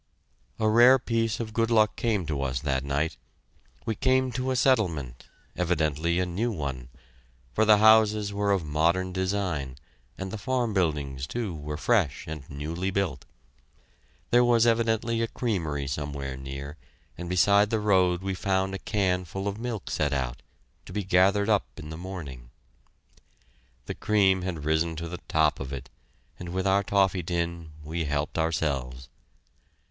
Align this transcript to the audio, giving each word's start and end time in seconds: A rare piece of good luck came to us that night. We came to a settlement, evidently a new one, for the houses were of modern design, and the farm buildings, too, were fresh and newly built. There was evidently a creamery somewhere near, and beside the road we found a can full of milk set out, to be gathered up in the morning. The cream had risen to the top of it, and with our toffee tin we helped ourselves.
A 0.57 0.67
rare 0.67 0.97
piece 0.97 1.39
of 1.39 1.53
good 1.53 1.69
luck 1.69 1.95
came 1.95 2.25
to 2.25 2.41
us 2.41 2.61
that 2.61 2.83
night. 2.83 3.17
We 3.85 3.93
came 3.93 4.31
to 4.31 4.49
a 4.49 4.55
settlement, 4.55 5.27
evidently 5.55 6.17
a 6.17 6.25
new 6.25 6.51
one, 6.51 6.89
for 7.53 7.65
the 7.65 7.77
houses 7.77 8.33
were 8.33 8.51
of 8.51 8.65
modern 8.65 9.13
design, 9.13 9.75
and 10.17 10.31
the 10.31 10.39
farm 10.39 10.73
buildings, 10.73 11.27
too, 11.27 11.53
were 11.53 11.77
fresh 11.77 12.25
and 12.25 12.49
newly 12.49 12.89
built. 12.89 13.25
There 14.31 14.43
was 14.43 14.65
evidently 14.65 15.21
a 15.21 15.27
creamery 15.27 15.85
somewhere 15.85 16.35
near, 16.35 16.77
and 17.15 17.29
beside 17.29 17.69
the 17.69 17.79
road 17.79 18.23
we 18.23 18.33
found 18.33 18.73
a 18.73 18.79
can 18.79 19.23
full 19.23 19.47
of 19.47 19.59
milk 19.59 19.91
set 19.91 20.13
out, 20.13 20.41
to 20.87 20.93
be 20.93 21.03
gathered 21.03 21.47
up 21.47 21.67
in 21.77 21.91
the 21.91 21.95
morning. 21.95 22.49
The 23.85 23.93
cream 23.93 24.41
had 24.41 24.65
risen 24.65 24.95
to 24.95 25.07
the 25.07 25.19
top 25.27 25.59
of 25.59 25.71
it, 25.71 25.91
and 26.39 26.49
with 26.49 26.65
our 26.65 26.81
toffee 26.81 27.21
tin 27.21 27.73
we 27.83 28.05
helped 28.05 28.39
ourselves. 28.39 29.07